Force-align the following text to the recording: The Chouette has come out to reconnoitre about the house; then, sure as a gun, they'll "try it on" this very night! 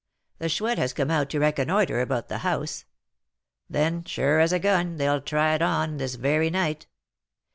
The 0.39 0.49
Chouette 0.49 0.79
has 0.79 0.93
come 0.93 1.11
out 1.11 1.29
to 1.29 1.39
reconnoitre 1.39 2.01
about 2.01 2.27
the 2.27 2.39
house; 2.39 2.85
then, 3.69 4.03
sure 4.03 4.39
as 4.39 4.51
a 4.51 4.57
gun, 4.57 4.97
they'll 4.97 5.21
"try 5.21 5.53
it 5.53 5.61
on" 5.61 5.97
this 5.97 6.15
very 6.15 6.49
night! 6.49 6.87